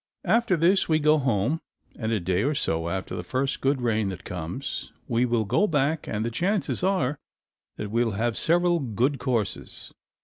After 0.25 0.57
this 0.57 0.89
we 0.89 0.97
go 0.97 1.19
home 1.19 1.61
and 1.95 2.11
a 2.11 2.19
day 2.19 2.41
or 2.43 2.55
so 2.55 2.89
after 2.89 3.15
the 3.15 3.21
first 3.21 3.61
good 3.61 3.81
rain 3.83 4.09
that 4.09 4.23
comes, 4.23 4.91
we 5.07 5.25
will 5.27 5.45
go 5.45 5.67
back 5.67 6.07
and 6.07 6.25
the 6.25 6.31
chances 6.31 6.81
are 6.83 7.19
that 7.75 7.91
we 7.91 8.03
will 8.03 8.13
have 8.13 8.35
several 8.35 8.79
good 8.79 9.19
courses. 9.19 9.93